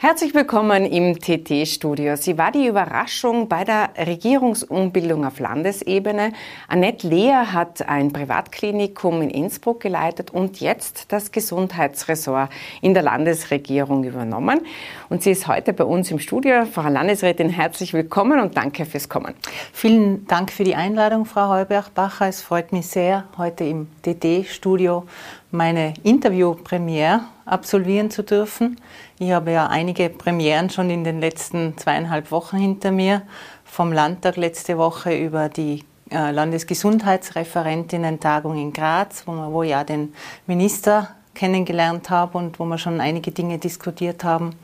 Herzlich 0.00 0.32
willkommen 0.32 0.86
im 0.86 1.18
TT-Studio. 1.18 2.14
Sie 2.14 2.38
war 2.38 2.52
die 2.52 2.68
Überraschung 2.68 3.48
bei 3.48 3.64
der 3.64 3.90
Regierungsumbildung 3.98 5.26
auf 5.26 5.40
Landesebene. 5.40 6.34
Annette 6.68 7.08
Lehr 7.08 7.52
hat 7.52 7.82
ein 7.88 8.12
Privatklinikum 8.12 9.22
in 9.22 9.30
Innsbruck 9.30 9.80
geleitet 9.80 10.30
und 10.30 10.60
jetzt 10.60 11.10
das 11.10 11.32
Gesundheitsressort 11.32 12.48
in 12.80 12.94
der 12.94 13.02
Landesregierung 13.02 14.04
übernommen. 14.04 14.60
Und 15.08 15.24
sie 15.24 15.32
ist 15.32 15.48
heute 15.48 15.72
bei 15.72 15.82
uns 15.82 16.12
im 16.12 16.20
Studio. 16.20 16.64
Frau 16.64 16.88
Landesrätin, 16.88 17.48
herzlich 17.50 17.92
willkommen 17.92 18.38
und 18.38 18.56
danke 18.56 18.84
fürs 18.84 19.08
Kommen. 19.08 19.34
Vielen 19.72 20.28
Dank 20.28 20.52
für 20.52 20.62
die 20.62 20.76
Einladung, 20.76 21.24
Frau 21.24 21.48
Heuberg-Bacher. 21.48 22.28
Es 22.28 22.40
freut 22.40 22.70
mich 22.70 22.86
sehr, 22.86 23.24
heute 23.36 23.64
im 23.64 23.88
TT-Studio 24.02 25.08
meine 25.50 25.94
Interviewpremiere 26.02 27.22
absolvieren 27.46 28.10
zu 28.10 28.22
dürfen. 28.22 28.78
Ich 29.18 29.32
habe 29.32 29.52
ja 29.52 29.68
einige 29.68 30.10
Premieren 30.10 30.68
schon 30.70 30.90
in 30.90 31.04
den 31.04 31.20
letzten 31.20 31.78
zweieinhalb 31.78 32.30
Wochen 32.30 32.58
hinter 32.58 32.90
mir. 32.90 33.22
Vom 33.64 33.92
Landtag 33.92 34.36
letzte 34.36 34.76
Woche 34.78 35.16
über 35.16 35.48
die 35.48 35.84
äh, 36.10 36.30
Landesgesundheitsreferentinnen-Tagung 36.30 38.56
in 38.56 38.72
Graz, 38.72 39.24
wo, 39.26 39.32
wir, 39.32 39.52
wo 39.52 39.62
ja 39.62 39.84
den 39.84 40.14
Minister 40.46 41.10
kennengelernt 41.34 42.08
habe 42.10 42.38
und 42.38 42.58
wo 42.58 42.64
wir 42.64 42.78
schon 42.78 43.00
einige 43.00 43.30
Dinge 43.30 43.58
diskutiert 43.58 44.24
haben. 44.24 44.56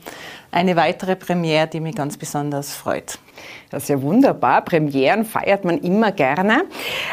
Eine 0.51 0.75
weitere 0.75 1.15
Premiere, 1.15 1.67
die 1.67 1.79
mich 1.79 1.95
ganz 1.95 2.17
besonders 2.17 2.73
freut. 2.73 3.17
Das 3.75 3.83
ist 3.83 3.89
ja 3.89 4.01
wunderbar. 4.01 4.61
Premieren 4.63 5.25
feiert 5.25 5.65
man 5.65 5.79
immer 5.79 6.13
gerne. 6.13 6.63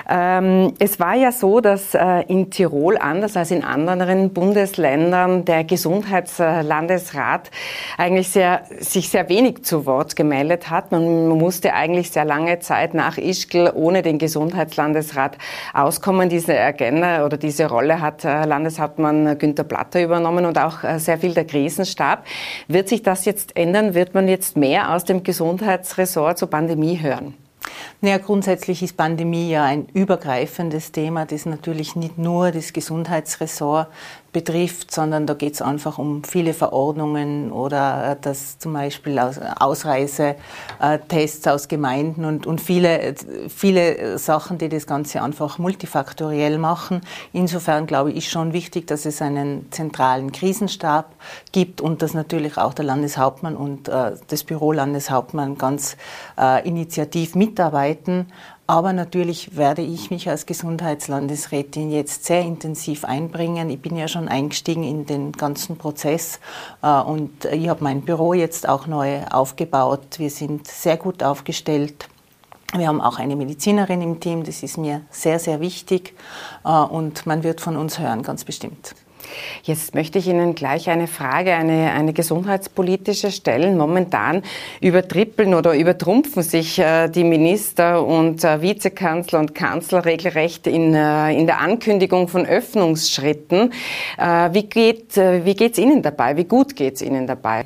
Ähm, 0.09 0.73
es 0.79 1.01
war 1.01 1.15
ja 1.15 1.33
so, 1.33 1.61
dass 1.61 1.93
äh, 1.93 2.21
in 2.29 2.51
Tirol 2.51 2.99
anders 2.99 3.37
als 3.37 3.51
in 3.51 3.65
anderen 3.65 4.31
Bundesländern 4.33 5.45
der 5.45 5.65
Gesundheitslandesrat 5.65 7.51
eigentlich 7.99 8.29
sehr, 8.29 8.63
sich 8.79 9.09
sehr 9.09 9.29
wenig 9.29 9.65
zu 9.65 9.87
Wort 9.87 10.15
gemeldet 10.15 10.71
hat. 10.71 10.93
Man 10.93 11.31
musste 11.31 11.75
eigentlich 11.75 12.13
sehr 12.13 12.25
lange 12.25 12.61
Zeit 12.61 12.95
nach 12.95 13.19
Ischgl 13.19 13.73
ohne 13.75 14.03
den 14.03 14.19
Gesundheitslandesrat 14.19 15.39
auskommen. 15.75 16.29
Diese 16.29 16.57
Agenda 16.61 17.25
oder 17.25 17.39
diese 17.39 17.69
Rolle 17.69 18.01
hat 18.01 18.25
äh, 18.25 18.45
Landeshauptmann 18.45 19.37
Günter 19.37 19.65
Platter 19.65 20.01
übernommen 20.01 20.45
und 20.45 20.59
auch 20.59 20.85
äh, 20.85 21.01
sehr 21.01 21.19
viel 21.19 21.35
der 21.35 21.45
Krisenstab. 21.45 22.25
Wird 22.69 22.89
sich 22.89 23.03
das 23.03 23.25
jetzt 23.25 23.57
ändern? 23.57 23.95
Wird 23.95 24.15
man 24.15 24.29
jetzt 24.29 24.57
mehr 24.57 24.95
aus 24.95 25.05
dem 25.05 25.25
Gesundheitsressort 25.25 26.12
zur 26.37 26.49
Pandemie 26.49 27.01
hören? 27.01 27.35
Naja, 28.01 28.19
grundsätzlich 28.19 28.83
ist 28.83 28.97
Pandemie 28.97 29.51
ja 29.51 29.65
ein 29.65 29.87
übergreifendes 29.95 30.91
Thema, 30.93 31.25
das 31.25 31.47
natürlich 31.47 31.95
nicht 31.95 32.19
nur 32.19 32.51
das 32.51 32.73
Gesundheitsressort 32.73 33.89
betrifft, 34.33 34.91
sondern 34.91 35.27
da 35.27 35.35
geht 35.35 35.53
es 35.55 35.63
einfach 35.63 35.99
um 35.99 36.25
viele 36.25 36.55
Verordnungen 36.55 37.53
oder 37.53 38.13
äh, 38.13 38.17
dass 38.21 38.59
zum 38.59 38.73
Beispiel 38.73 39.19
Ausreisetests 39.19 41.47
aus 41.47 41.69
Gemeinden 41.69 42.25
und, 42.25 42.47
und 42.47 42.61
viele, 42.61 43.15
viele 43.49 44.19
Sachen, 44.19 44.59
die 44.59 44.71
das 44.71 44.87
Ganze 44.87 45.23
einfach 45.23 45.59
multifaktoriell 45.59 46.59
machen. 46.59 47.03
Insofern 47.33 47.87
glaube 47.87 48.13
ich, 48.13 48.31
schon 48.31 48.55
wichtig, 48.55 48.87
dass 48.87 49.05
es 49.05 49.21
einen 49.21 49.71
zentralen 49.71 50.33
Krisenstab 50.33 51.15
gibt 51.53 51.83
und 51.83 52.01
dass 52.01 52.15
natürlich 52.15 52.57
auch 52.57 52.73
der 52.73 52.87
Landeshauptmann 52.87 53.57
und 53.57 53.89
äh, 53.89 54.13
das 54.29 54.45
Büro 54.45 54.73
Landeshauptmann 54.73 55.59
ganz 55.59 55.99
äh, 56.39 56.67
initiativ 56.67 57.35
mitarbeiten 57.35 58.29
aber 58.73 58.95
natürlich 58.95 59.55
werde 59.55 59.83
ich 59.83 60.11
mich 60.11 60.31
als 60.31 60.47
Gesundheitslandesrätin 60.47 61.91
jetzt 61.91 62.25
sehr 62.25 62.41
intensiv 62.41 63.05
einbringen. 63.05 63.69
Ich 63.69 63.83
bin 63.83 63.99
ja 63.99 64.09
schon 64.09 64.29
eingestiegen 64.29 64.83
in 64.83 65.05
den 65.05 65.33
ganzen 65.33 65.77
Prozess 65.77 66.41
äh, 66.81 66.89
und 66.89 67.45
ich 67.45 67.69
habe 67.69 67.85
mein 67.85 68.01
Büro 68.01 68.33
jetzt 68.33 68.67
auch 68.67 68.87
neu 68.87 69.25
aufgebaut. 69.27 70.19
Wir 70.19 70.31
sind 70.31 70.67
sehr 70.69 70.97
gut 70.97 71.23
aufgestellt. 71.23 72.09
Wir 72.75 72.89
haben 72.89 73.03
auch 73.03 73.19
eine 73.19 73.37
Medizinerin 73.37 74.01
im 74.01 74.21
Team, 74.21 74.43
das 74.43 74.63
ist 74.63 74.79
mir 74.79 75.03
sehr, 75.11 75.39
sehr 75.39 75.61
wichtig 75.61 76.15
äh, 76.65 76.71
und 76.71 77.27
man 77.27 77.43
wird 77.43 77.61
von 77.61 77.77
uns 77.77 77.99
hören, 77.99 78.23
ganz 78.23 78.43
bestimmt. 78.43 78.95
Jetzt 79.63 79.95
möchte 79.95 80.19
ich 80.19 80.27
Ihnen 80.27 80.55
gleich 80.55 80.91
eine 80.91 81.07
Frage, 81.07 81.55
eine, 81.55 81.93
eine 81.93 82.13
gesundheitspolitische 82.13 83.31
stellen. 83.31 83.77
Momentan 83.77 84.43
übertrippeln 84.81 85.55
oder 85.55 85.75
übertrumpfen 85.75 86.43
sich 86.43 86.79
äh, 86.79 87.09
die 87.09 87.25
Minister 87.25 88.05
und 88.05 88.45
äh, 88.45 88.63
Vizekanzler 88.63 89.39
und 89.41 89.55
Kanzler 89.55 90.05
regelrecht 90.05 90.67
in, 90.67 90.95
äh, 90.95 91.33
in 91.33 91.47
der 91.47 91.61
Ankündigung 91.61 92.29
von 92.29 92.47
Öffnungsschritten. 92.47 93.73
Wie 94.53 94.63
geht 94.65 95.17
wie 95.17 95.55
geht's 95.55 95.79
Ihnen 95.79 96.03
dabei? 96.03 96.37
Wie 96.37 96.45
gut 96.45 96.77
geht 96.77 96.95
es 96.95 97.03
Ihnen 97.03 97.27
dabei? 97.27 97.65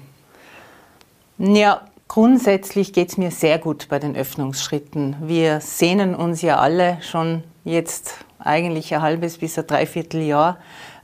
Ja, 1.39 1.83
grundsätzlich 2.09 2.93
geht 2.93 3.11
es 3.11 3.19
mir 3.19 3.31
sehr 3.31 3.59
gut 3.59 3.89
bei 3.89 3.99
den 3.99 4.17
Öffnungsschritten. 4.17 5.17
Wir 5.21 5.61
sehnen 5.61 6.15
uns 6.15 6.43
ja 6.43 6.59
alle 6.59 6.99
schon 7.03 7.45
jetzt 7.65 8.25
eigentlich 8.39 8.95
ein 8.95 9.03
halbes 9.03 9.39
bis 9.39 9.59
ein 9.59 9.67
Dreivierteljahr 9.67 10.59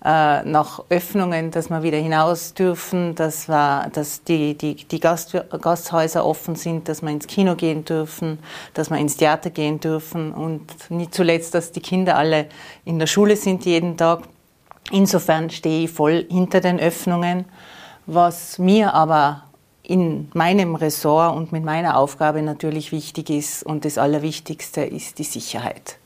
äh, 0.05 0.43
nach 0.43 0.83
Öffnungen, 0.89 1.51
dass 1.51 1.71
wir 1.71 1.83
wieder 1.83 1.99
hinaus 1.99 2.55
dürfen, 2.55 3.15
dass, 3.15 3.49
wir, 3.49 3.89
dass 3.93 4.25
die, 4.25 4.59
die, 4.59 4.75
die 4.75 5.01
Gast, 5.01 5.37
Gasthäuser 5.61 6.27
offen 6.27 6.57
sind, 6.57 6.89
dass 6.89 7.03
wir 7.03 7.11
ins 7.11 7.27
Kino 7.27 7.55
gehen 7.55 7.85
dürfen, 7.85 8.39
dass 8.75 8.91
wir 8.91 8.99
ins 8.99 9.17
Theater 9.17 9.51
gehen 9.51 9.79
dürfen 9.79 10.33
und 10.33 10.91
nicht 10.91 11.15
zuletzt, 11.15 11.55
dass 11.55 11.71
die 11.71 11.81
Kinder 11.81 12.17
alle 12.17 12.49
in 12.85 12.99
der 12.99 13.07
Schule 13.07 13.37
sind 13.37 13.65
jeden 13.65 13.97
Tag. 13.97 14.23
Insofern 14.91 15.51
stehe 15.51 15.85
ich 15.85 15.91
voll 15.91 16.27
hinter 16.29 16.61
den 16.61 16.81
Öffnungen. 16.81 17.45
Was 18.07 18.59
mir 18.59 18.95
aber 18.95 19.45
in 19.85 20.29
meinem 20.35 20.75
Ressort 20.75 21.37
und 21.37 21.53
mit 21.53 21.65
meiner 21.65 21.97
Aufgabe 21.97 22.43
natürlich 22.43 22.91
wichtig 22.91 23.31
ist 23.31 23.63
und 23.63 23.85
das 23.85 23.99
Allerwichtigste 23.99 24.83
ist 24.83 25.19
die 25.19 25.25
Sicherheit. 25.25 25.99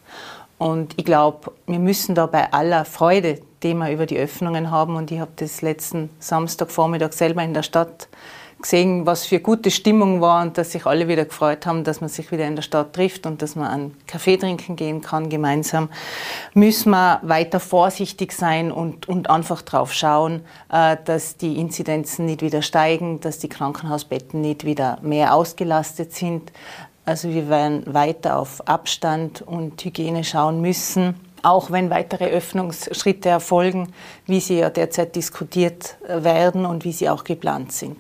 Und 0.58 0.94
ich 0.96 1.04
glaube, 1.04 1.52
wir 1.66 1.78
müssen 1.78 2.14
da 2.14 2.26
bei 2.26 2.52
aller 2.52 2.84
Freude, 2.84 3.40
die 3.62 3.74
wir 3.74 3.90
über 3.90 4.06
die 4.06 4.18
Öffnungen 4.18 4.70
haben, 4.70 4.96
und 4.96 5.10
ich 5.10 5.20
habe 5.20 5.32
das 5.36 5.60
letzten 5.62 6.10
Samstagvormittag 6.18 7.12
selber 7.12 7.42
in 7.42 7.54
der 7.54 7.62
Stadt 7.62 8.08
gesehen, 8.60 9.04
was 9.04 9.26
für 9.26 9.38
gute 9.38 9.70
Stimmung 9.70 10.20
war 10.20 10.42
und 10.42 10.56
dass 10.56 10.72
sich 10.72 10.86
alle 10.86 11.08
wieder 11.08 11.24
gefreut 11.24 11.66
haben, 11.66 11.84
dass 11.84 12.00
man 12.00 12.08
sich 12.08 12.32
wieder 12.32 12.46
in 12.46 12.56
der 12.56 12.62
Stadt 12.62 12.94
trifft 12.94 13.26
und 13.26 13.42
dass 13.42 13.54
man 13.54 13.68
einen 13.68 13.96
Kaffee 14.06 14.38
trinken 14.38 14.76
gehen 14.76 15.02
kann 15.02 15.28
gemeinsam, 15.28 15.90
müssen 16.54 16.90
wir 16.90 17.20
weiter 17.22 17.60
vorsichtig 17.60 18.32
sein 18.32 18.72
und, 18.72 19.08
und 19.08 19.28
einfach 19.28 19.62
drauf 19.62 19.92
schauen, 19.92 20.40
äh, 20.72 20.96
dass 21.04 21.36
die 21.36 21.58
Inzidenzen 21.60 22.26
nicht 22.26 22.40
wieder 22.40 22.62
steigen, 22.62 23.20
dass 23.20 23.38
die 23.38 23.48
Krankenhausbetten 23.48 24.40
nicht 24.40 24.64
wieder 24.64 24.98
mehr 25.02 25.34
ausgelastet 25.34 26.14
sind, 26.14 26.50
also 27.06 27.30
wir 27.30 27.48
werden 27.48 27.82
weiter 27.86 28.36
auf 28.36 28.68
Abstand 28.68 29.40
und 29.40 29.82
Hygiene 29.82 30.24
schauen 30.24 30.60
müssen 30.60 31.14
auch 31.42 31.70
wenn 31.70 31.90
weitere 31.90 32.26
Öffnungsschritte 32.26 33.28
erfolgen, 33.28 33.92
wie 34.26 34.40
sie 34.40 34.58
ja 34.58 34.70
derzeit 34.70 35.14
diskutiert 35.14 35.96
äh, 36.08 36.24
werden 36.24 36.66
und 36.66 36.84
wie 36.84 36.92
sie 36.92 37.08
auch 37.08 37.24
geplant 37.24 37.72
sind. 37.72 37.96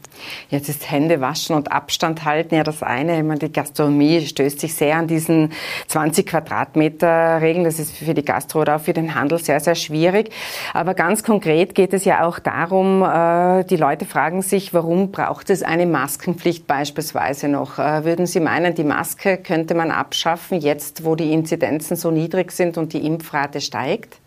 Jetzt 0.50 0.68
ist 0.68 0.90
Hände 0.90 1.20
waschen 1.20 1.54
und 1.54 1.70
Abstand 1.70 2.24
halten 2.24 2.54
ja 2.54 2.64
das 2.64 2.82
eine. 2.82 3.18
Ich 3.18 3.24
meine, 3.24 3.38
die 3.38 3.52
Gastronomie 3.52 4.26
stößt 4.26 4.58
sich 4.58 4.74
sehr 4.74 4.96
an 4.96 5.06
diesen 5.06 5.52
20 5.86 6.26
Quadratmeter 6.26 7.40
Regeln. 7.40 7.64
Das 7.64 7.78
ist 7.78 7.96
für 7.96 8.14
die 8.14 8.24
Gastro 8.24 8.62
oder 8.62 8.76
auch 8.76 8.80
für 8.80 8.92
den 8.92 9.14
Handel 9.14 9.38
sehr, 9.38 9.60
sehr 9.60 9.74
schwierig. 9.74 10.30
Aber 10.72 10.94
ganz 10.94 11.22
konkret 11.22 11.74
geht 11.74 11.92
es 11.92 12.04
ja 12.04 12.26
auch 12.26 12.38
darum, 12.38 13.02
äh, 13.02 13.64
die 13.64 13.76
Leute 13.76 14.06
fragen 14.06 14.42
sich, 14.42 14.74
warum 14.74 15.12
braucht 15.12 15.50
es 15.50 15.62
eine 15.62 15.86
Maskenpflicht 15.86 16.66
beispielsweise 16.66 17.48
noch? 17.48 17.78
Äh, 17.78 18.04
würden 18.04 18.26
Sie 18.26 18.40
meinen, 18.40 18.74
die 18.74 18.84
Maske 18.84 19.36
könnte 19.36 19.74
man 19.74 19.90
abschaffen, 19.90 20.60
jetzt 20.60 21.04
wo 21.04 21.14
die 21.14 21.32
Inzidenzen 21.32 21.96
so 21.96 22.10
niedrig 22.10 22.50
sind 22.50 22.76
und 22.78 22.92
die 22.92 23.06
Impfrate 23.06 23.25
Impfrate 23.26 23.60
steigt? 23.60 24.20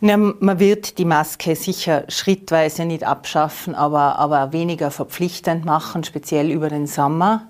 Ja, 0.00 0.16
man 0.16 0.58
wird 0.58 0.98
die 0.98 1.04
Maske 1.04 1.56
sicher 1.56 2.04
schrittweise 2.08 2.84
nicht 2.84 3.04
abschaffen, 3.04 3.74
aber, 3.74 4.18
aber 4.18 4.52
weniger 4.52 4.90
verpflichtend 4.90 5.64
machen, 5.64 6.04
speziell 6.04 6.50
über 6.50 6.68
den 6.68 6.86
Sommer. 6.86 7.48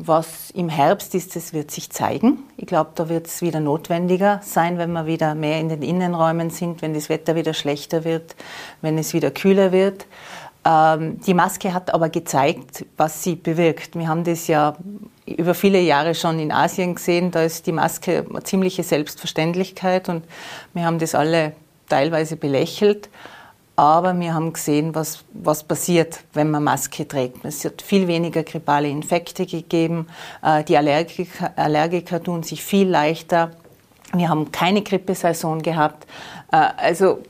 Was 0.00 0.50
im 0.52 0.68
Herbst 0.68 1.14
ist, 1.14 1.34
das 1.34 1.52
wird 1.52 1.70
sich 1.70 1.90
zeigen. 1.90 2.44
Ich 2.56 2.66
glaube, 2.66 2.90
da 2.94 3.08
wird 3.08 3.26
es 3.26 3.42
wieder 3.42 3.58
notwendiger 3.58 4.40
sein, 4.44 4.78
wenn 4.78 4.92
wir 4.92 5.06
wieder 5.06 5.34
mehr 5.34 5.60
in 5.60 5.68
den 5.68 5.82
Innenräumen 5.82 6.50
sind, 6.50 6.82
wenn 6.82 6.94
das 6.94 7.08
Wetter 7.08 7.34
wieder 7.34 7.52
schlechter 7.52 8.04
wird, 8.04 8.36
wenn 8.80 8.96
es 8.96 9.12
wieder 9.12 9.30
kühler 9.30 9.72
wird. 9.72 10.06
Ähm, 10.64 11.20
die 11.20 11.34
Maske 11.34 11.74
hat 11.74 11.92
aber 11.92 12.10
gezeigt, 12.10 12.86
was 12.96 13.24
sie 13.24 13.34
bewirkt. 13.34 13.98
Wir 13.98 14.08
haben 14.08 14.24
das 14.24 14.46
ja 14.46 14.76
über 15.36 15.54
viele 15.54 15.80
Jahre 15.80 16.14
schon 16.14 16.38
in 16.38 16.52
Asien 16.52 16.94
gesehen. 16.94 17.30
Da 17.30 17.42
ist 17.42 17.66
die 17.66 17.72
Maske 17.72 18.24
eine 18.28 18.42
ziemliche 18.42 18.82
Selbstverständlichkeit 18.82 20.08
und 20.08 20.24
wir 20.74 20.84
haben 20.84 20.98
das 20.98 21.14
alle 21.14 21.52
teilweise 21.88 22.36
belächelt. 22.36 23.08
Aber 23.76 24.18
wir 24.18 24.34
haben 24.34 24.52
gesehen, 24.52 24.94
was, 24.94 25.24
was 25.32 25.62
passiert, 25.62 26.20
wenn 26.32 26.50
man 26.50 26.64
Maske 26.64 27.06
trägt. 27.06 27.44
Es 27.44 27.64
hat 27.64 27.80
viel 27.80 28.08
weniger 28.08 28.42
grippale 28.42 28.88
Infekte 28.88 29.46
gegeben. 29.46 30.08
Äh, 30.42 30.64
die 30.64 30.76
Allergiker, 30.76 31.52
Allergiker 31.54 32.20
tun 32.20 32.42
sich 32.42 32.64
viel 32.64 32.88
leichter. 32.88 33.52
Wir 34.12 34.28
haben 34.28 34.50
keine 34.50 34.82
Grippesaison 34.82 35.62
gehabt. 35.62 36.08
Äh, 36.50 36.56
also 36.76 37.20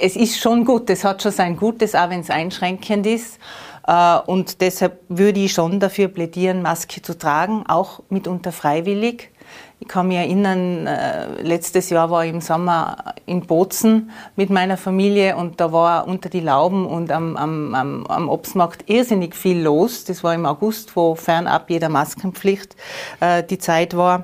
es 0.00 0.16
ist 0.16 0.40
schon 0.40 0.64
gut, 0.64 0.90
es 0.90 1.04
hat 1.04 1.22
schon 1.22 1.32
sein 1.32 1.56
Gutes, 1.56 1.94
auch 1.94 2.10
wenn 2.10 2.20
es 2.20 2.30
einschränkend 2.30 3.06
ist. 3.06 3.38
Äh, 3.86 4.18
und 4.26 4.60
deshalb 4.60 5.00
würde 5.08 5.40
ich 5.40 5.52
schon 5.52 5.80
dafür 5.80 6.08
plädieren, 6.08 6.62
Maske 6.62 7.02
zu 7.02 7.16
tragen, 7.16 7.64
auch 7.66 8.00
mitunter 8.08 8.52
freiwillig. 8.52 9.30
Ich 9.78 9.88
kann 9.88 10.08
mich 10.08 10.16
erinnern, 10.16 10.86
äh, 10.86 11.42
letztes 11.42 11.90
Jahr 11.90 12.10
war 12.10 12.24
ich 12.24 12.32
im 12.32 12.40
Sommer 12.40 13.14
in 13.26 13.42
Bozen 13.46 14.10
mit 14.34 14.48
meiner 14.48 14.76
Familie 14.76 15.36
und 15.36 15.60
da 15.60 15.70
war 15.70 16.08
unter 16.08 16.30
die 16.30 16.40
Lauben 16.40 16.86
und 16.86 17.12
am, 17.12 17.36
am, 17.36 17.74
am, 17.74 18.06
am 18.06 18.28
Obstmarkt 18.28 18.88
irrsinnig 18.88 19.36
viel 19.36 19.60
los. 19.60 20.04
Das 20.04 20.24
war 20.24 20.34
im 20.34 20.46
August, 20.46 20.96
wo 20.96 21.14
fernab 21.14 21.68
jeder 21.68 21.90
Maskenpflicht 21.90 22.74
äh, 23.20 23.42
die 23.42 23.58
Zeit 23.58 23.96
war. 23.96 24.22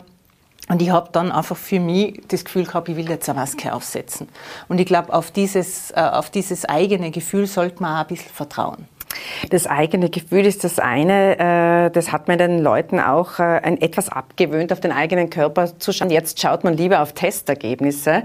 Und 0.69 0.81
ich 0.81 0.91
habe 0.91 1.11
dann 1.13 1.31
einfach 1.31 1.57
für 1.57 1.81
mich 1.81 2.23
das 2.29 2.45
Gefühl 2.45 2.65
gehabt, 2.65 2.89
ich 2.89 2.97
will 2.97 3.09
jetzt 3.11 3.29
eine 3.29 3.41
Maske 3.41 3.75
aufsetzen. 3.75 4.29
Und 4.69 4.81
ich 4.81 4.87
glaube, 4.87 5.13
auf 5.13 5.31
dieses, 5.31 5.93
auf 5.93 6.31
dieses 6.31 6.65
eigene 6.65 7.11
Gefühl 7.11 7.47
sollte 7.47 7.83
man 7.83 7.97
auch 7.97 8.01
ein 8.03 8.07
bisschen 8.07 8.33
vertrauen. 8.33 8.87
Das 9.51 9.67
eigene 9.67 10.09
Gefühl 10.09 10.47
ist 10.47 10.65
das 10.65 10.79
eine, 10.79 11.39
äh, 11.39 11.91
das 11.91 12.13
hat 12.13 12.29
man 12.29 12.39
den 12.39 12.61
Leuten 12.61 13.01
auch 13.01 13.39
äh, 13.39 13.43
ein 13.43 13.81
etwas 13.81 14.09
abgewöhnt, 14.09 14.73
auf 14.73 14.81
den 14.81 14.93
eigenen 14.93 15.31
Körper 15.31 15.79
zu 15.79 15.93
schauen. 15.93 16.11
Jetzt 16.11 16.41
schaut 16.41 16.65
man 16.65 16.77
lieber 16.77 17.01
auf 17.03 17.13
Testergebnisse. 17.13 18.23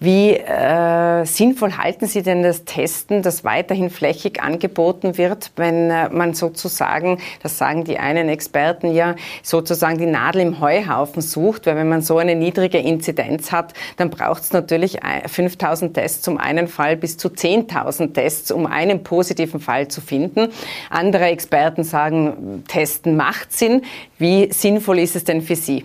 Wie 0.00 0.30
äh, 0.30 1.24
sinnvoll 1.24 1.76
halten 1.76 2.06
Sie 2.06 2.22
denn 2.22 2.42
das 2.42 2.64
Testen, 2.64 3.22
das 3.22 3.44
weiterhin 3.44 3.90
flächig 3.90 4.42
angeboten 4.42 5.18
wird, 5.18 5.52
wenn 5.56 5.90
äh, 5.90 6.08
man 6.08 6.34
sozusagen, 6.34 7.18
das 7.42 7.58
sagen 7.58 7.84
die 7.84 7.98
einen 7.98 8.28
Experten 8.28 8.92
ja, 8.92 9.14
sozusagen 9.42 9.98
die 9.98 10.06
Nadel 10.06 10.42
im 10.42 10.60
Heuhaufen 10.60 11.22
sucht, 11.22 11.66
weil 11.66 11.76
wenn 11.76 11.88
man 11.88 12.02
so 12.02 12.18
eine 12.18 12.34
niedrige 12.34 12.78
Inzidenz 12.78 13.52
hat, 13.52 13.74
dann 13.96 14.10
braucht 14.10 14.42
es 14.42 14.52
natürlich 14.52 14.98
5000 15.26 15.94
Tests 15.94 16.26
um 16.28 16.38
einen 16.38 16.68
Fall 16.68 16.96
bis 16.96 17.16
zu 17.16 17.28
10.000 17.28 18.14
Tests, 18.14 18.50
um 18.50 18.66
einen 18.66 19.02
positiven 19.02 19.60
Fall 19.60 19.88
zu 19.88 20.00
finden 20.00 20.23
finden. 20.24 20.52
Andere 20.90 21.26
Experten 21.26 21.84
sagen, 21.84 22.64
Testen 22.68 23.16
macht 23.16 23.52
Sinn. 23.52 23.82
Wie 24.18 24.52
sinnvoll 24.52 24.98
ist 25.00 25.16
es 25.16 25.24
denn 25.24 25.42
für 25.42 25.56
Sie? 25.56 25.84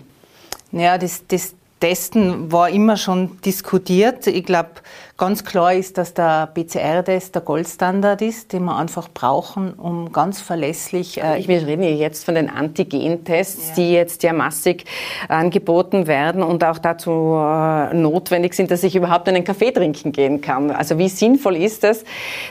Ja, 0.72 0.98
das, 0.98 1.26
das 1.26 1.54
Testen 1.80 2.52
war 2.52 2.68
immer 2.68 2.98
schon 2.98 3.40
diskutiert. 3.40 4.26
Ich 4.26 4.44
glaube, 4.44 4.70
ganz 5.16 5.44
klar 5.44 5.72
ist, 5.72 5.96
dass 5.96 6.12
der 6.12 6.46
PCR-Test 6.52 7.34
der 7.34 7.42
Goldstandard 7.42 8.20
ist, 8.20 8.52
den 8.52 8.64
wir 8.64 8.76
einfach 8.76 9.08
brauchen, 9.08 9.72
um 9.72 10.12
ganz 10.12 10.42
verlässlich. 10.42 11.22
Äh 11.22 11.38
ich 11.38 11.48
rede 11.48 11.88
jetzt 11.88 12.26
von 12.26 12.34
den 12.34 12.50
Antigen-Tests, 12.50 13.68
ja. 13.68 13.74
die 13.76 13.92
jetzt 13.92 14.22
ja 14.22 14.34
massig 14.34 14.84
angeboten 15.28 16.06
werden 16.06 16.42
und 16.42 16.62
auch 16.64 16.78
dazu 16.78 17.10
äh, 17.10 17.94
notwendig 17.94 18.52
sind, 18.52 18.70
dass 18.70 18.82
ich 18.82 18.94
überhaupt 18.94 19.26
einen 19.28 19.44
Kaffee 19.44 19.70
trinken 19.70 20.12
gehen 20.12 20.42
kann. 20.42 20.70
Also 20.70 20.98
wie 20.98 21.08
sinnvoll 21.08 21.56
ist 21.56 21.82
es, 21.84 22.04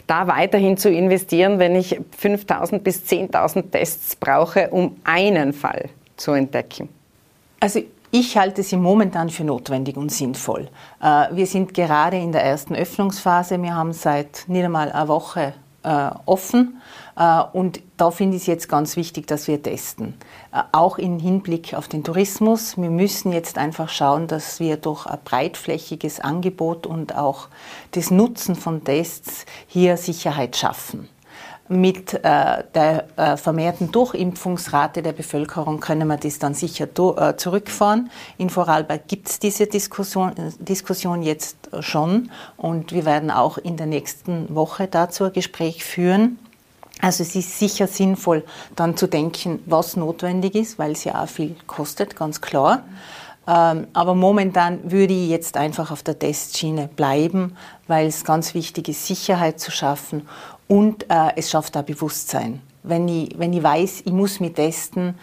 da 0.08 0.28
weiterhin 0.28 0.76
zu 0.76 0.90
investieren, 0.90 1.60
wenn 1.60 1.76
ich 1.76 2.02
5000 2.18 2.84
bis 2.84 3.04
10.000 3.04 3.70
Tests 3.70 4.16
brauche, 4.16 4.70
um 4.70 4.98
einen 5.04 5.54
Fall 5.54 5.90
zu 6.18 6.32
entdecken? 6.32 6.90
Also 7.60 7.82
ich 8.12 8.38
halte 8.38 8.64
sie 8.64 8.78
momentan 8.78 9.30
für 9.30 9.44
notwendig 9.44 9.98
und 9.98 10.12
sinnvoll. 10.12 10.70
Äh, 11.02 11.28
wir 11.32 11.46
sind 11.46 11.74
gerade 11.74 12.18
in 12.18 12.32
der 12.32 12.44
ersten 12.44 12.76
Öffnungsphase. 12.76 13.62
Wir 13.62 13.76
haben 13.76 13.94
seit 13.94 14.46
nicht 14.48 14.66
einmal 14.66 14.92
einer 14.92 15.08
Woche 15.08 15.54
äh, 15.84 16.10
offen. 16.26 16.82
Äh, 17.16 17.44
und 17.54 17.82
da 17.98 18.10
finde 18.10 18.38
ich 18.38 18.44
es 18.44 18.48
jetzt 18.48 18.68
ganz 18.68 18.96
wichtig, 18.96 19.28
dass 19.28 19.48
wir 19.48 19.62
testen. 19.62 20.16
Auch 20.72 20.98
im 20.98 21.20
Hinblick 21.20 21.76
auf 21.76 21.88
den 21.88 22.04
Tourismus. 22.04 22.78
Wir 22.78 22.90
müssen 22.90 23.32
jetzt 23.32 23.60
einfach 23.60 23.90
schauen, 23.90 24.28
dass 24.28 24.60
wir 24.60 24.78
durch 24.78 25.06
ein 25.06 25.20
breitflächiges 25.24 26.20
Angebot 26.20 26.88
und 26.88 27.16
auch 27.16 27.50
das 27.92 28.10
Nutzen 28.10 28.56
von 28.56 28.84
Tests 28.84 29.46
hier 29.68 29.98
Sicherheit 29.98 30.56
schaffen 30.56 31.10
mit 31.70 32.16
äh, 32.16 32.64
der 32.74 33.06
äh, 33.16 33.38
vermehrten 33.38 33.92
Durchimpfungsrate 33.92 35.04
der 35.04 35.14
Bevölkerung 35.14 35.80
können 35.80 36.08
wir 36.08 36.18
das 36.18 36.40
dann 36.40 36.56
sicher 36.56 36.86
äh, 36.86 37.38
zurückfahren. 37.38 38.10
In 38.40 38.50
Vorarlberg 38.50 39.08
gibt 39.08 39.30
es 39.30 39.40
diese 39.40 39.68
Diskussion, 39.68 40.34
Diskussion 40.60 41.22
jetzt 41.22 41.58
schon 41.80 42.32
und 42.58 42.92
wir 42.92 43.06
werden 43.06 43.30
auch 43.30 43.60
in 43.60 43.78
der 43.78 43.86
nächsten 43.86 44.54
Woche 44.54 44.88
dazu 44.88 45.26
ein 45.26 45.34
Gespräch 45.34 45.84
führen. 45.84 46.40
Also 47.02 47.22
es 47.24 47.36
ist 47.36 47.60
sicher 47.60 47.88
sinnvoll, 47.88 48.44
dann 48.76 48.98
zu 48.98 49.08
denken, 49.08 49.60
was 49.68 49.96
notwendig 49.96 50.56
ist, 50.56 50.80
weil 50.80 50.94
es 50.94 51.04
ja 51.04 51.24
auch 51.24 51.30
viel 51.30 51.56
kostet, 51.68 52.16
ganz 52.16 52.42
klar. 52.42 52.84
Ähm, 53.48 53.88
aber 53.94 54.16
momentan 54.16 54.92
würde 54.92 55.14
ich 55.14 55.30
jetzt 55.30 55.56
einfach 55.56 55.92
auf 55.92 56.04
der 56.04 56.18
Testschiene 56.18 56.90
bleiben, 56.94 57.56
weil 57.88 58.08
es 58.08 58.26
ganz 58.26 58.54
wichtig 58.54 58.90
ist, 58.90 59.06
Sicherheit 59.06 59.60
zu 59.60 59.72
schaffen 59.72 60.28
und 60.70 61.10
äh, 61.10 61.32
es 61.36 61.50
schafft 61.50 61.76
auch 61.76 61.84
Bewusstsein. 61.84 62.62
Wenn 62.84 63.10
ich, 63.10 63.38
wenn 63.38 63.52
ich 63.52 63.62
weiß, 63.62 64.04
ich 64.06 64.14
muss 64.14 64.40
mich 64.40 64.54
testen, 64.54 65.16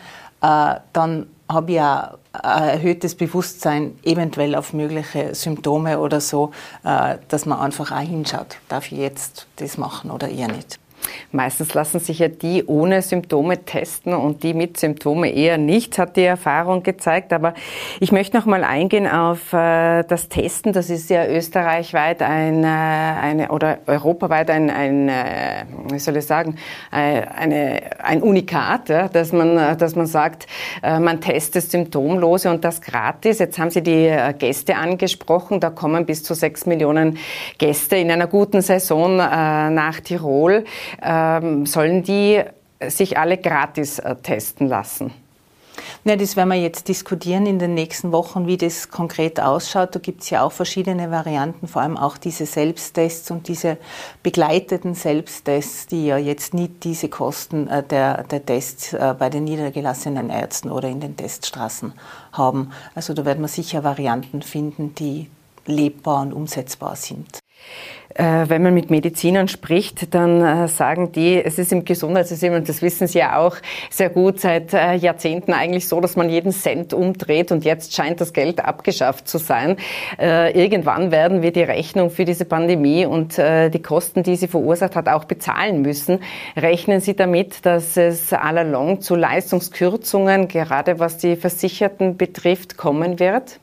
äh, 0.42 0.74
dann 0.92 1.26
habe 1.48 1.72
ich 1.72 1.80
auch 1.80 2.18
ein 2.32 2.68
erhöhtes 2.68 3.14
Bewusstsein 3.14 3.98
eventuell 4.02 4.56
auf 4.56 4.72
mögliche 4.72 5.34
Symptome 5.34 6.00
oder 6.00 6.20
so, 6.20 6.50
äh, 6.84 7.16
dass 7.28 7.46
man 7.46 7.60
einfach 7.60 7.92
auch 7.92 8.00
hinschaut, 8.00 8.58
darf 8.68 8.90
ich 8.90 8.98
jetzt 8.98 9.46
das 9.56 9.78
machen 9.78 10.10
oder 10.10 10.28
eher 10.28 10.48
nicht. 10.48 10.78
Meistens 11.32 11.74
lassen 11.74 12.00
sich 12.00 12.20
ja 12.20 12.28
die 12.28 12.64
ohne 12.64 13.02
Symptome 13.02 13.64
testen 13.64 14.14
und 14.14 14.42
die 14.42 14.54
mit 14.54 14.78
Symptome 14.78 15.32
eher 15.32 15.58
nicht, 15.58 15.98
hat 15.98 16.16
die 16.16 16.22
Erfahrung 16.22 16.82
gezeigt. 16.82 17.32
Aber 17.32 17.54
ich 18.00 18.12
möchte 18.12 18.36
noch 18.36 18.46
mal 18.46 18.64
eingehen 18.64 19.06
auf 19.06 19.52
äh, 19.52 20.02
das 20.04 20.28
Testen. 20.28 20.72
Das 20.72 20.90
ist 20.90 21.10
ja 21.10 21.26
österreichweit 21.26 22.22
ein, 22.22 22.64
äh, 22.64 22.66
eine, 22.66 23.48
oder 23.50 23.78
europaweit 23.86 24.50
ein, 24.50 24.70
ein 24.70 25.08
äh, 25.08 25.64
wie 25.90 25.98
soll 25.98 26.16
ich 26.16 26.26
sagen, 26.26 26.56
eine, 26.90 27.80
ein 28.02 28.22
Unikat, 28.22 28.88
dass, 28.88 29.32
man, 29.32 29.78
dass 29.78 29.94
man 29.94 30.06
sagt, 30.06 30.46
man 30.82 31.20
testet 31.20 31.70
Symptomlose 31.70 32.50
und 32.50 32.64
das 32.64 32.80
gratis. 32.80 33.38
Jetzt 33.38 33.58
haben 33.58 33.70
Sie 33.70 33.82
die 33.82 34.14
Gäste 34.38 34.76
angesprochen. 34.76 35.60
Da 35.60 35.70
kommen 35.70 36.06
bis 36.06 36.22
zu 36.22 36.34
sechs 36.34 36.66
Millionen 36.66 37.18
Gäste 37.58 37.96
in 37.96 38.10
einer 38.10 38.26
guten 38.26 38.62
Saison 38.62 39.16
nach 39.16 40.00
Tirol 40.00 40.64
sollen 41.00 42.02
die 42.02 42.42
sich 42.88 43.18
alle 43.18 43.38
gratis 43.38 43.98
äh, 43.98 44.16
testen 44.16 44.68
lassen? 44.68 45.12
Ja, 46.04 46.16
das 46.16 46.36
werden 46.36 46.48
wir 46.50 46.60
jetzt 46.60 46.88
diskutieren 46.88 47.46
in 47.46 47.58
den 47.58 47.74
nächsten 47.74 48.12
Wochen, 48.12 48.46
wie 48.46 48.56
das 48.56 48.90
konkret 48.90 49.40
ausschaut. 49.40 49.94
Da 49.94 49.98
gibt 49.98 50.22
es 50.22 50.30
ja 50.30 50.42
auch 50.42 50.52
verschiedene 50.52 51.10
Varianten, 51.10 51.68
vor 51.68 51.82
allem 51.82 51.96
auch 51.96 52.16
diese 52.16 52.46
Selbsttests 52.46 53.30
und 53.30 53.48
diese 53.48 53.76
begleiteten 54.22 54.94
Selbsttests, 54.94 55.86
die 55.86 56.06
ja 56.06 56.16
jetzt 56.16 56.54
nicht 56.54 56.84
diese 56.84 57.08
Kosten 57.08 57.68
äh, 57.68 57.82
der, 57.82 58.24
der 58.24 58.44
Tests 58.44 58.92
äh, 58.92 59.14
bei 59.18 59.28
den 59.30 59.44
niedergelassenen 59.44 60.30
Ärzten 60.30 60.70
oder 60.70 60.88
in 60.88 61.00
den 61.00 61.16
Teststraßen 61.16 61.92
haben. 62.32 62.70
Also 62.94 63.12
da 63.12 63.24
werden 63.24 63.42
wir 63.42 63.48
sicher 63.48 63.84
Varianten 63.84 64.42
finden, 64.42 64.94
die 64.94 65.28
lebbar 65.66 66.22
und 66.22 66.32
umsetzbar 66.32 66.96
sind. 66.96 67.40
Äh, 68.16 68.48
wenn 68.48 68.62
man 68.62 68.72
mit 68.72 68.90
Medizinern 68.90 69.46
spricht, 69.46 70.14
dann 70.14 70.40
äh, 70.40 70.68
sagen 70.68 71.12
die, 71.12 71.42
es 71.42 71.58
ist 71.58 71.70
im 71.70 71.84
Gesundheitssystem, 71.84 72.54
und 72.54 72.66
das 72.66 72.80
wissen 72.80 73.06
Sie 73.06 73.18
ja 73.18 73.38
auch 73.38 73.56
sehr 73.90 74.08
gut, 74.08 74.40
seit 74.40 74.72
äh, 74.72 74.94
Jahrzehnten 74.94 75.52
eigentlich 75.52 75.86
so, 75.86 76.00
dass 76.00 76.16
man 76.16 76.30
jeden 76.30 76.50
Cent 76.52 76.94
umdreht 76.94 77.52
und 77.52 77.66
jetzt 77.66 77.94
scheint 77.94 78.22
das 78.22 78.32
Geld 78.32 78.64
abgeschafft 78.64 79.28
zu 79.28 79.38
sein. 79.38 79.76
Irgendwann 80.18 81.10
werden 81.10 81.42
wir 81.42 81.52
die 81.52 81.62
Rechnung 81.62 82.10
für 82.10 82.24
diese 82.24 82.44
Pandemie 82.44 83.06
und 83.06 83.38
die 83.38 83.82
Kosten, 83.82 84.22
die 84.22 84.36
sie 84.36 84.48
verursacht 84.48 84.96
hat, 84.96 85.08
auch 85.08 85.24
bezahlen 85.24 85.82
müssen. 85.82 86.20
Rechnen 86.56 87.00
Sie 87.00 87.14
damit, 87.14 87.66
dass 87.66 87.96
es 87.96 88.32
allalong 88.32 89.00
zu 89.00 89.14
Leistungskürzungen, 89.14 90.48
gerade 90.48 90.98
was 90.98 91.18
die 91.18 91.36
Versicherten 91.36 92.16
betrifft, 92.16 92.76
kommen 92.76 93.18
wird? 93.18 93.58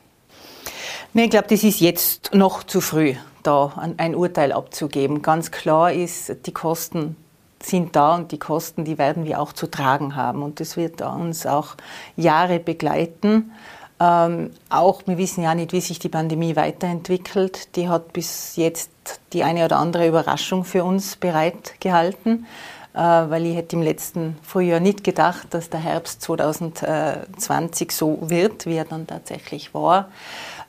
Nee, 1.12 1.24
ich 1.24 1.30
glaube, 1.30 1.46
das 1.48 1.64
ist 1.64 1.80
jetzt 1.80 2.34
noch 2.34 2.62
zu 2.62 2.80
früh 2.80 3.14
da 3.46 3.72
ein 3.96 4.14
Urteil 4.14 4.52
abzugeben. 4.52 5.22
Ganz 5.22 5.50
klar 5.50 5.92
ist, 5.92 6.46
die 6.46 6.52
Kosten 6.52 7.16
sind 7.62 7.96
da 7.96 8.14
und 8.14 8.32
die 8.32 8.38
Kosten, 8.38 8.84
die 8.84 8.98
werden 8.98 9.24
wir 9.24 9.40
auch 9.40 9.52
zu 9.52 9.70
tragen 9.70 10.16
haben. 10.16 10.42
Und 10.42 10.60
das 10.60 10.76
wird 10.76 11.00
uns 11.02 11.46
auch 11.46 11.76
Jahre 12.16 12.58
begleiten. 12.58 13.52
Ähm, 14.00 14.50
auch, 14.70 15.02
wir 15.06 15.18
wissen 15.18 15.42
ja 15.42 15.54
nicht, 15.54 15.72
wie 15.72 15.80
sich 15.80 15.98
die 15.98 16.08
Pandemie 16.08 16.56
weiterentwickelt. 16.56 17.76
Die 17.76 17.88
hat 17.88 18.12
bis 18.12 18.56
jetzt 18.56 18.90
die 19.32 19.44
eine 19.44 19.64
oder 19.64 19.78
andere 19.78 20.08
Überraschung 20.08 20.64
für 20.64 20.84
uns 20.84 21.16
bereitgehalten, 21.16 22.46
äh, 22.92 22.98
weil 22.98 23.46
ich 23.46 23.56
hätte 23.56 23.76
im 23.76 23.82
letzten 23.82 24.36
Frühjahr 24.42 24.80
nicht 24.80 25.04
gedacht, 25.04 25.48
dass 25.50 25.70
der 25.70 25.80
Herbst 25.80 26.22
2020 26.22 27.92
so 27.92 28.18
wird, 28.20 28.66
wie 28.66 28.76
er 28.76 28.84
dann 28.84 29.06
tatsächlich 29.06 29.74
war. 29.74 30.08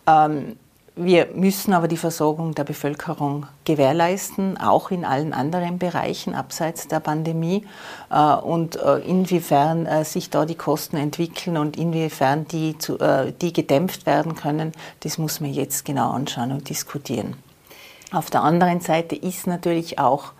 Ähm, 0.07 0.55
wir 0.97 1.27
müssen 1.33 1.73
aber 1.73 1.89
die 1.89 1.97
Versorgung 1.97 2.55
der 2.55 2.63
Bevölkerung 2.63 3.47
gewährleisten, 3.65 4.57
auch 4.57 4.91
in 4.91 5.03
allen 5.03 5.33
anderen 5.33 5.77
Bereichen 5.77 6.33
abseits 6.33 6.87
der 6.87 7.01
Pandemie. 7.01 7.65
Äh, 8.09 8.35
und 8.35 8.77
äh, 8.77 8.99
inwiefern 8.99 9.85
äh, 9.85 10.05
sich 10.05 10.29
da 10.29 10.45
die 10.45 10.55
Kosten 10.55 10.95
entwickeln 10.95 11.57
und 11.57 11.75
inwiefern 11.75 12.47
die, 12.47 12.77
die 13.41 13.53
gedämpft 13.53 14.05
werden 14.05 14.35
können, 14.35 14.71
das 15.01 15.17
muss 15.17 15.41
man 15.41 15.51
jetzt 15.51 15.83
genau 15.83 16.11
anschauen 16.11 16.51
und 16.51 16.69
diskutieren. 16.69 17.35
Auf 18.11 18.29
der 18.29 18.43
anderen 18.43 18.79
Seite 18.79 19.15
ist 19.15 19.47
natürlich 19.47 19.99
auch 19.99 20.31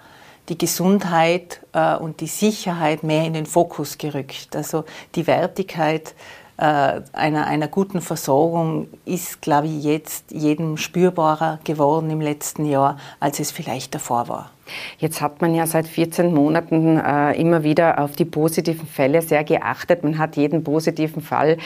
die 0.47 0.57
Gesundheit 0.57 1.61
und 1.99 2.21
die 2.21 2.27
Sicherheit 2.27 3.01
mehr 3.01 3.25
in 3.25 3.33
den 3.33 3.47
Fokus 3.47 3.97
gerückt. 3.97 4.55
Also 4.55 4.85
die 5.15 5.25
Wertigkeit 5.25 6.13
einer, 6.57 7.47
einer 7.47 7.67
guten 7.67 8.01
Versorgung 8.01 8.87
ist, 9.05 9.41
glaube 9.41 9.67
ich, 9.67 9.83
jetzt 9.83 10.31
jedem 10.31 10.77
spürbarer 10.77 11.59
geworden 11.63 12.09
im 12.09 12.21
letzten 12.21 12.65
Jahr, 12.65 12.97
als 13.19 13.39
es 13.39 13.51
vielleicht 13.51 13.93
davor 13.93 14.27
war. 14.27 14.51
Jetzt 14.97 15.21
hat 15.21 15.41
man 15.41 15.53
ja 15.53 15.67
seit 15.67 15.87
14 15.87 16.33
Monaten 16.33 16.97
äh, 16.97 17.33
immer 17.39 17.63
wieder 17.63 17.99
auf 17.99 18.13
die 18.13 18.25
positiven 18.25 18.87
Fälle 18.87 19.21
sehr 19.21 19.43
geachtet. 19.43 20.03
Man 20.03 20.17
hat 20.17 20.37
jeden 20.37 20.63
positiven 20.63 21.21
Fall 21.21 21.57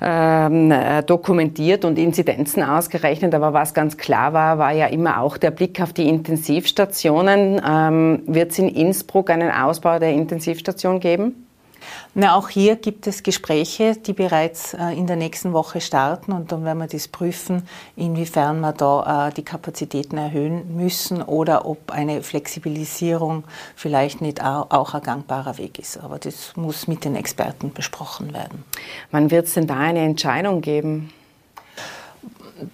ähm, 0.00 0.70
äh, 0.70 1.02
dokumentiert 1.02 1.84
und 1.84 1.98
Inzidenzen 1.98 2.62
ausgerechnet. 2.62 3.34
Aber 3.34 3.52
was 3.52 3.74
ganz 3.74 3.96
klar 3.96 4.32
war, 4.32 4.58
war 4.58 4.72
ja 4.72 4.86
immer 4.86 5.20
auch 5.20 5.36
der 5.36 5.50
Blick 5.50 5.80
auf 5.80 5.92
die 5.92 6.08
Intensivstationen. 6.08 7.60
Ähm, 7.66 8.22
Wird 8.26 8.52
es 8.52 8.58
in 8.58 8.68
Innsbruck 8.68 9.30
einen 9.30 9.50
Ausbau 9.50 9.98
der 9.98 10.12
Intensivstation 10.12 11.00
geben? 11.00 11.47
Na, 12.14 12.36
auch 12.36 12.48
hier 12.48 12.76
gibt 12.76 13.06
es 13.06 13.22
Gespräche, 13.22 13.96
die 13.96 14.12
bereits 14.12 14.74
äh, 14.74 14.92
in 14.92 15.06
der 15.06 15.16
nächsten 15.16 15.52
Woche 15.52 15.80
starten 15.80 16.32
und 16.32 16.52
dann 16.52 16.64
werden 16.64 16.78
wir 16.78 16.86
das 16.86 17.08
prüfen, 17.08 17.68
inwiefern 17.96 18.60
wir 18.60 18.72
da 18.72 19.28
äh, 19.28 19.32
die 19.32 19.44
Kapazitäten 19.44 20.18
erhöhen 20.18 20.76
müssen 20.76 21.22
oder 21.22 21.66
ob 21.66 21.90
eine 21.90 22.22
Flexibilisierung 22.22 23.44
vielleicht 23.76 24.20
nicht 24.20 24.42
auch, 24.42 24.70
auch 24.70 24.94
ein 24.94 25.02
gangbarer 25.02 25.58
Weg 25.58 25.78
ist. 25.78 25.98
Aber 25.98 26.18
das 26.18 26.56
muss 26.56 26.88
mit 26.88 27.04
den 27.04 27.14
Experten 27.14 27.72
besprochen 27.72 28.32
werden. 28.32 28.64
Wann 29.10 29.30
wird 29.30 29.46
es 29.46 29.54
denn 29.54 29.66
da 29.66 29.76
eine 29.76 30.00
Entscheidung 30.00 30.60
geben? 30.60 31.12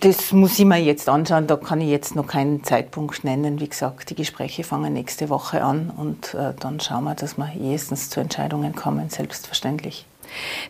Das 0.00 0.32
muss 0.32 0.58
ich 0.58 0.64
mir 0.64 0.78
jetzt 0.78 1.10
anschauen, 1.10 1.46
da 1.46 1.56
kann 1.56 1.80
ich 1.82 1.90
jetzt 1.90 2.16
noch 2.16 2.26
keinen 2.26 2.64
Zeitpunkt 2.64 3.22
nennen. 3.22 3.60
Wie 3.60 3.68
gesagt, 3.68 4.08
die 4.08 4.14
Gespräche 4.14 4.64
fangen 4.64 4.94
nächste 4.94 5.28
Woche 5.28 5.62
an 5.62 5.90
und 5.90 6.32
äh, 6.32 6.54
dann 6.58 6.80
schauen 6.80 7.04
wir, 7.04 7.14
dass 7.14 7.36
wir 7.36 7.52
erstens 7.60 8.08
zu 8.08 8.20
Entscheidungen 8.20 8.74
kommen, 8.74 9.10
selbstverständlich. 9.10 10.06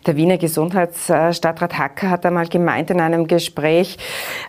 Der 0.05 0.15
Wiener 0.15 0.37
Gesundheitsstadtrat 0.37 1.77
Hacker 1.77 2.09
hat 2.09 2.25
einmal 2.25 2.47
gemeint 2.47 2.89
in 2.89 2.99
einem 2.99 3.27
Gespräch, 3.27 3.97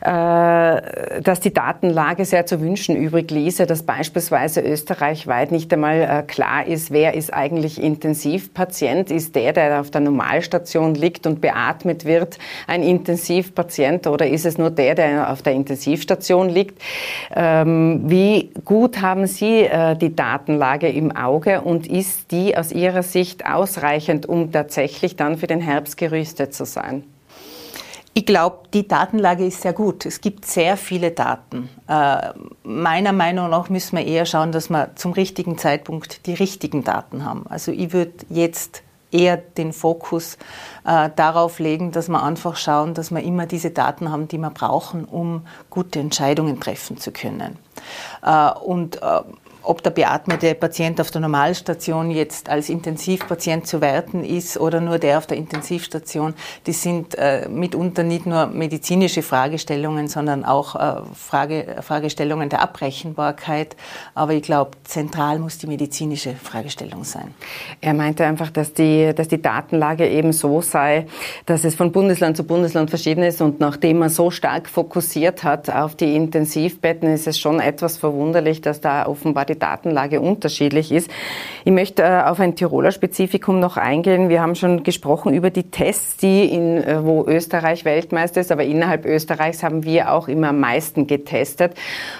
äh, 0.00 1.20
dass 1.22 1.40
die 1.40 1.52
Datenlage 1.52 2.24
sehr 2.24 2.46
zu 2.46 2.60
wünschen 2.60 2.96
übrig 2.96 3.30
ließe, 3.30 3.66
dass 3.66 3.82
beispielsweise 3.82 4.60
österreichweit 4.60 5.52
nicht 5.52 5.72
einmal 5.72 6.00
äh, 6.02 6.22
klar 6.22 6.66
ist, 6.66 6.90
wer 6.90 7.14
ist 7.14 7.32
eigentlich 7.32 7.80
Intensivpatient. 7.80 9.10
Ist 9.10 9.34
der, 9.34 9.52
der 9.52 9.80
auf 9.80 9.90
der 9.90 10.00
Normalstation 10.00 10.94
liegt 10.94 11.26
und 11.26 11.40
beatmet 11.40 12.04
wird, 12.04 12.38
ein 12.66 12.82
Intensivpatient 12.82 14.06
oder 14.06 14.26
ist 14.26 14.46
es 14.46 14.58
nur 14.58 14.70
der, 14.70 14.94
der 14.94 15.30
auf 15.30 15.42
der 15.42 15.52
Intensivstation 15.52 16.48
liegt? 16.48 16.82
Ähm, 17.34 18.02
wie 18.06 18.50
gut 18.64 19.00
haben 19.00 19.26
Sie 19.26 19.60
äh, 19.60 19.96
die 19.96 20.14
Datenlage 20.14 20.88
im 20.88 21.14
Auge 21.14 21.60
und 21.60 21.86
ist 21.86 22.32
die 22.32 22.56
aus 22.56 22.72
Ihrer 22.72 23.02
Sicht 23.02 23.46
ausreichend, 23.46 24.26
um 24.26 24.50
tatsächlich 24.50 25.05
wirklich 25.06 25.16
dann 25.16 25.38
für 25.38 25.46
den 25.46 25.60
Herbst 25.60 25.96
gerüstet 25.96 26.54
zu 26.54 26.64
sein? 26.64 27.04
Ich 28.12 28.24
glaube, 28.24 28.60
die 28.72 28.88
Datenlage 28.88 29.44
ist 29.44 29.60
sehr 29.60 29.74
gut. 29.74 30.06
Es 30.06 30.22
gibt 30.22 30.46
sehr 30.46 30.78
viele 30.78 31.10
Daten. 31.10 31.68
Äh, 31.86 32.30
meiner 32.64 33.12
Meinung 33.12 33.50
nach 33.50 33.68
müssen 33.68 33.98
wir 33.98 34.06
eher 34.06 34.24
schauen, 34.24 34.52
dass 34.52 34.70
wir 34.70 34.96
zum 34.96 35.12
richtigen 35.12 35.58
Zeitpunkt 35.58 36.26
die 36.26 36.32
richtigen 36.32 36.82
Daten 36.82 37.26
haben. 37.26 37.44
Also 37.46 37.72
ich 37.72 37.92
würde 37.92 38.14
jetzt 38.30 38.82
eher 39.12 39.36
den 39.36 39.74
Fokus 39.74 40.38
äh, 40.86 41.10
darauf 41.14 41.58
legen, 41.58 41.92
dass 41.92 42.08
wir 42.08 42.22
einfach 42.22 42.56
schauen, 42.56 42.94
dass 42.94 43.10
wir 43.10 43.22
immer 43.22 43.44
diese 43.44 43.70
Daten 43.70 44.10
haben, 44.10 44.28
die 44.28 44.38
wir 44.38 44.50
brauchen, 44.50 45.04
um 45.04 45.46
gute 45.68 46.00
Entscheidungen 46.00 46.58
treffen 46.58 46.96
zu 46.96 47.12
können. 47.12 47.58
Äh, 48.22 48.50
und 48.50 49.02
äh, 49.02 49.20
ob 49.66 49.82
der 49.82 49.90
beatmete 49.90 50.54
Patient 50.54 51.00
auf 51.00 51.10
der 51.10 51.20
Normalstation 51.20 52.10
jetzt 52.10 52.48
als 52.48 52.68
Intensivpatient 52.68 53.66
zu 53.66 53.80
werten 53.80 54.24
ist 54.24 54.58
oder 54.58 54.80
nur 54.80 54.98
der 54.98 55.18
auf 55.18 55.26
der 55.26 55.36
Intensivstation, 55.36 56.34
das 56.64 56.82
sind 56.82 57.16
äh, 57.16 57.48
mitunter 57.48 58.04
nicht 58.04 58.26
nur 58.26 58.46
medizinische 58.46 59.22
Fragestellungen, 59.22 60.08
sondern 60.08 60.44
auch 60.44 60.76
äh, 60.76 61.02
Frage, 61.14 61.76
Fragestellungen 61.80 62.48
der 62.48 62.62
Abrechenbarkeit. 62.62 63.76
Aber 64.14 64.34
ich 64.34 64.42
glaube, 64.42 64.72
zentral 64.84 65.38
muss 65.38 65.58
die 65.58 65.66
medizinische 65.66 66.34
Fragestellung 66.34 67.02
sein. 67.02 67.34
Er 67.80 67.94
meinte 67.94 68.24
einfach, 68.24 68.50
dass 68.50 68.72
die, 68.72 69.12
dass 69.14 69.28
die 69.28 69.42
Datenlage 69.42 70.08
eben 70.08 70.32
so 70.32 70.60
sei, 70.60 71.06
dass 71.44 71.64
es 71.64 71.74
von 71.74 71.90
Bundesland 71.90 72.36
zu 72.36 72.44
Bundesland 72.44 72.90
verschieden 72.90 73.24
ist 73.24 73.40
und 73.40 73.58
nachdem 73.58 73.98
man 73.98 74.10
so 74.10 74.30
stark 74.30 74.68
fokussiert 74.68 75.42
hat 75.42 75.70
auf 75.70 75.96
die 75.96 76.14
Intensivbetten, 76.14 77.12
ist 77.12 77.26
es 77.26 77.38
schon 77.38 77.58
etwas 77.58 77.96
verwunderlich, 77.96 78.60
dass 78.60 78.80
da 78.80 79.06
offenbar 79.06 79.44
die 79.44 79.55
Datenlage 79.56 80.20
unterschiedlich 80.20 80.92
ist. 80.92 81.10
Ich 81.66 81.72
möchte 81.72 82.04
äh, 82.04 82.22
auf 82.22 82.38
ein 82.38 82.54
Tiroler 82.54 82.92
Spezifikum 82.92 83.58
noch 83.58 83.76
eingehen. 83.76 84.28
Wir 84.28 84.40
haben 84.40 84.54
schon 84.54 84.84
gesprochen 84.84 85.34
über 85.34 85.50
die 85.50 85.64
Tests, 85.64 86.16
die 86.16 86.44
in, 86.44 86.76
äh, 86.76 87.04
wo 87.04 87.24
Österreich 87.26 87.84
Weltmeister 87.84 88.40
ist, 88.40 88.52
aber 88.52 88.62
innerhalb 88.62 89.04
Österreichs 89.04 89.64
haben 89.64 89.82
wir 89.82 90.12
auch 90.12 90.28
immer 90.28 90.50
am 90.50 90.60
meisten 90.60 91.08
getestet 91.08 91.72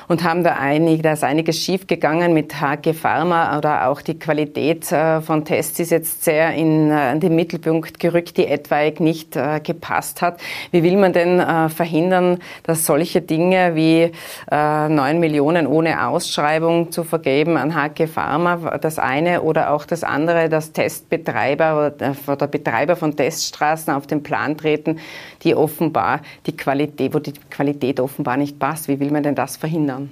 und 0.09 0.25
haben 0.25 0.43
da 0.43 0.57
einig, 0.57 1.03
da 1.03 1.13
ist 1.13 1.23
einiges 1.23 1.63
schiefgegangen 1.63 2.35
mit 2.35 2.61
HG 2.61 2.93
Pharma 2.93 3.57
oder 3.57 3.87
auch 3.87 4.01
die 4.01 4.19
Qualität 4.19 4.91
äh, 4.91 5.21
von 5.21 5.45
Tests 5.45 5.79
ist 5.79 5.91
jetzt 5.91 6.25
sehr 6.25 6.53
in, 6.55 6.89
den 7.21 7.37
Mittelpunkt 7.37 8.01
gerückt, 8.01 8.37
die 8.37 8.47
etwaig 8.47 8.99
nicht 8.99 9.39
gepasst 9.63 10.23
hat. 10.23 10.41
Wie 10.73 10.83
will 10.83 10.97
man 10.97 11.13
denn 11.13 11.71
verhindern, 11.71 12.39
dass 12.65 12.87
solche 12.87 13.21
Dinge 13.21 13.75
wie 13.75 14.11
neun 14.51 15.21
Millionen 15.21 15.67
ohne 15.67 16.07
Ausschreibung 16.07 16.91
zu 16.91 17.05
vergeben 17.17 17.57
eben 17.57 17.57
an 17.57 17.75
HG 17.75 18.07
Pharma 18.07 18.79
das 18.79 18.99
eine 18.99 19.43
oder 19.43 19.71
auch 19.73 19.85
das 19.85 20.05
andere, 20.05 20.49
dass 20.49 20.73
Testbetreiber 20.73 21.93
oder 22.27 22.47
Betreiber 22.47 22.97
von 22.97 23.17
Teststraßen 23.17 23.93
auf 23.93 24.07
den 24.07 24.23
Plan 24.23 24.57
treten, 24.57 24.99
die 25.43 25.55
offenbar 25.55 26.21
die 26.47 26.57
Qualität, 26.57 27.15
wo 27.15 27.19
die 27.19 27.33
Qualität 27.51 28.01
offenbar 28.01 28.37
nicht 28.37 28.59
passt. 28.59 28.89
Wie 28.89 29.01
will 29.01 29.11
man 29.11 29.23
denn 29.23 29.35
das 29.35 29.57
verhindern? 29.57 30.11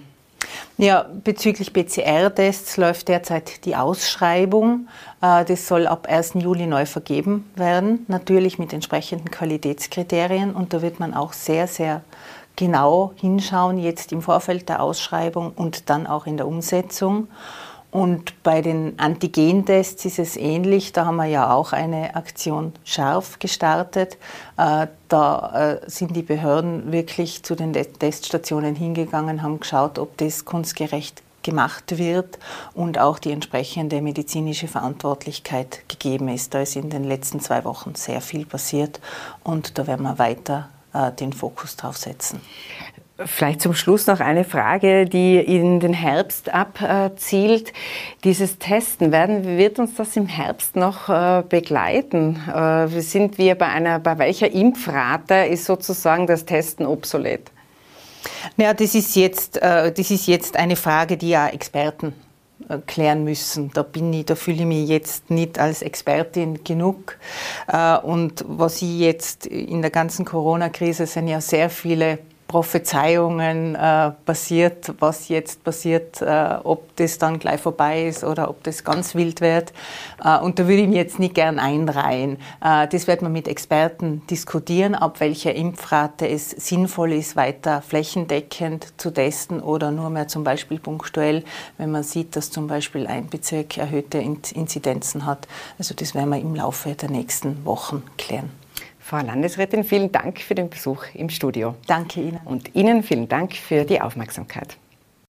Ja, 0.77 1.07
bezüglich 1.25 1.73
PCR-Tests 1.73 2.77
läuft 2.77 3.09
derzeit 3.09 3.65
die 3.65 3.77
Ausschreibung. 3.77 4.89
Äh, 5.21 5.45
das 5.45 5.67
soll 5.67 5.87
ab 5.87 6.07
1. 6.09 6.35
Juli 6.35 6.67
neu 6.67 6.87
vergeben 6.87 7.51
werden, 7.55 8.05
natürlich 8.09 8.59
mit 8.59 8.73
entsprechenden 8.73 9.31
Qualitätskriterien. 9.31 10.53
Und 10.53 10.73
da 10.73 10.83
wird 10.83 11.01
man 11.01 11.15
auch 11.15 11.33
sehr, 11.33 11.67
sehr 11.67 12.03
genau 12.57 13.13
hinschauen, 13.17 13.79
jetzt 13.79 14.13
im 14.13 14.23
Vorfeld 14.23 14.69
der 14.69 14.83
Ausschreibung 14.83 15.53
und 15.55 15.91
dann 15.91 16.07
auch 16.07 16.27
in 16.27 16.37
der 16.37 16.47
Umsetzung. 16.47 17.29
Und 17.95 18.43
bei 18.43 18.61
den 18.61 18.99
Antigentests 18.99 20.05
ist 20.05 20.19
es 20.19 20.37
ähnlich. 20.37 20.93
Da 20.93 21.07
haben 21.07 21.15
wir 21.15 21.27
ja 21.27 21.55
auch 21.55 21.73
eine 21.73 22.17
Aktion 22.17 22.73
scharf 22.83 23.39
gestartet. 23.39 24.19
Äh, 24.57 24.89
da 25.09 25.79
äh, 25.85 25.89
sind 25.89 26.17
die 26.17 26.23
Behörden 26.23 26.91
wirklich 26.91 27.45
zu 27.45 27.55
den 27.55 27.73
Teststationen 27.73 28.75
hingegangen, 28.75 29.43
haben 29.45 29.61
geschaut, 29.61 30.01
ob 30.01 30.17
das 30.17 30.45
kunstgerecht 30.45 31.23
gemacht 31.45 31.97
wird 31.97 32.41
und 32.75 32.99
auch 32.99 33.21
die 33.21 33.31
entsprechende 33.31 34.03
medizinische 34.03 34.67
Verantwortlichkeit 34.67 35.89
gegeben 35.89 36.27
ist. 36.27 36.53
Da 36.53 36.63
ist 36.63 36.75
in 36.75 36.91
den 36.91 37.05
letzten 37.05 37.39
zwei 37.39 37.63
Wochen 37.65 37.95
sehr 37.95 38.21
viel 38.21 38.45
passiert 38.45 38.99
und 39.45 39.79
da 39.79 39.87
werden 39.87 40.03
wir 40.03 40.19
weiter 40.19 40.69
den 41.19 41.33
Fokus 41.33 41.77
drauf 41.77 41.97
setzen. 41.97 42.41
Vielleicht 43.17 43.61
zum 43.61 43.75
Schluss 43.75 44.09
noch 44.09 44.19
eine 44.19 44.43
Frage, 44.43 45.05
die 45.05 45.37
in 45.37 45.79
den 45.79 45.93
Herbst 45.93 46.53
abzielt. 46.53 47.73
Dieses 48.25 48.59
Testen, 48.59 49.13
werden, 49.13 49.57
wird 49.57 49.79
uns 49.79 49.95
das 49.95 50.17
im 50.17 50.27
Herbst 50.27 50.75
noch 50.75 51.09
äh, 51.09 51.45
begleiten? 51.49 52.43
Äh, 52.53 52.89
sind 53.01 53.39
wir 53.39 53.55
bei 53.55 53.69
einer, 53.69 54.01
bei 54.01 54.19
welcher 54.19 54.51
Impfrate 54.51 55.47
ist 55.47 55.65
sozusagen 55.65 56.27
das 56.27 56.45
Testen 56.45 56.87
obsolet? 56.87 57.53
Ja, 58.57 58.75
das 58.75 58.97
ist 58.97 59.15
jetzt, 59.15 59.57
das 59.57 59.99
ist 59.99 60.27
jetzt 60.27 60.57
eine 60.57 60.77
Frage, 60.77 61.19
die 61.19 61.29
ja 61.29 61.49
Experten 61.49 62.15
klären 62.87 63.25
müssen. 63.25 63.71
Da 63.73 63.83
bin 63.83 64.13
ich, 64.13 64.27
da 64.27 64.35
fühle 64.35 64.61
ich 64.61 64.67
mich 64.67 64.89
jetzt 64.89 65.31
nicht 65.31 65.59
als 65.59 65.83
Expertin 65.83 66.65
genug. 66.65 67.19
Äh, 67.69 67.99
und 67.99 68.45
was 68.47 68.83
ich 68.83 68.99
jetzt 68.99 69.47
in 69.47 69.83
der 69.83 69.91
ganzen 69.91 70.25
Corona-Krise 70.25 71.07
sind 71.07 71.29
ja 71.29 71.41
sehr 71.41 71.71
viele 71.71 72.19
Prophezeiungen 72.55 73.75
äh, 73.75 74.13
passiert, 74.25 74.95
was 75.01 75.27
jetzt 75.29 75.65
passiert, 75.65 76.23
äh, 76.23 76.55
ob 76.63 76.95
das 76.95 77.19
dann 77.19 77.41
gleich 77.41 77.61
vorbei 77.61 78.07
ist 78.07 78.23
oder 78.23 78.49
ob 78.49 78.63
das 78.63 78.85
ganz 78.85 79.17
wild 79.17 79.41
wird. 79.41 79.73
Äh, 80.23 80.39
und 80.39 80.61
da 80.61 80.69
würde 80.69 80.83
ich 80.83 80.87
mich 80.87 80.97
jetzt 80.97 81.19
nicht 81.19 81.35
gern 81.35 81.59
einreihen. 81.59 82.39
Äh, 82.63 82.87
das 82.87 83.09
wird 83.09 83.23
man 83.23 83.33
mit 83.33 83.49
Experten 83.49 84.23
diskutieren, 84.31 84.95
ab 84.95 85.19
welcher 85.19 85.53
Impfrate 85.53 86.29
es 86.29 86.51
sinnvoll 86.51 87.15
ist, 87.15 87.35
weiter 87.35 87.83
flächendeckend 87.83 88.87
zu 88.99 89.11
testen 89.11 89.61
oder 89.61 89.91
nur 89.91 90.11
mehr 90.11 90.29
zum 90.29 90.45
Beispiel 90.45 90.79
punktuell, 90.79 91.43
wenn 91.77 91.91
man 91.91 92.05
sieht, 92.05 92.37
dass 92.37 92.53
zum 92.53 92.69
Beispiel 92.69 93.09
ein 93.09 93.27
Bezirk 93.27 93.79
erhöhte 93.79 94.19
Inzidenzen 94.19 95.27
hat. 95.27 95.49
Also 95.77 95.93
das 95.93 96.15
werden 96.15 96.31
wir 96.31 96.39
im 96.39 96.55
Laufe 96.55 96.95
der 96.95 97.11
nächsten 97.11 97.65
Wochen 97.65 98.05
klären. 98.17 98.64
Frau 99.07 99.19
Landesrätin, 99.19 99.85
vielen 99.85 100.13
Dank 100.13 100.41
für 100.41 100.55
den 100.55 100.71
Besuch 100.71 101.05
im 101.13 101.29
Studio. 101.29 101.75
Danke 101.87 102.23
Ihnen. 102.23 102.41
Und 102.47 102.75
Ihnen 102.75 103.03
vielen 103.03 103.29
Dank 103.29 103.53
für 103.53 103.85
die 103.85 104.01
Aufmerksamkeit. 104.01 104.79